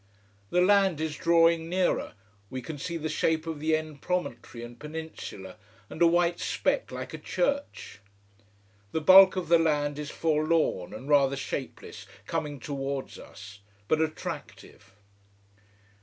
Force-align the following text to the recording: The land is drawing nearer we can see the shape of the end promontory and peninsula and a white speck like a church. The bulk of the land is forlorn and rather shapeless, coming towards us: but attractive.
The 0.49 0.61
land 0.63 0.99
is 0.99 1.15
drawing 1.15 1.69
nearer 1.69 2.13
we 2.49 2.59
can 2.59 2.79
see 2.79 2.97
the 2.97 3.07
shape 3.07 3.45
of 3.45 3.59
the 3.59 3.75
end 3.75 4.01
promontory 4.01 4.63
and 4.63 4.79
peninsula 4.79 5.57
and 5.91 6.01
a 6.01 6.07
white 6.07 6.39
speck 6.39 6.91
like 6.91 7.13
a 7.13 7.19
church. 7.19 7.99
The 8.93 9.01
bulk 9.01 9.35
of 9.35 9.47
the 9.47 9.59
land 9.59 9.99
is 9.99 10.09
forlorn 10.09 10.91
and 10.91 11.07
rather 11.07 11.35
shapeless, 11.35 12.07
coming 12.25 12.59
towards 12.59 13.19
us: 13.19 13.59
but 13.87 14.01
attractive. 14.01 14.95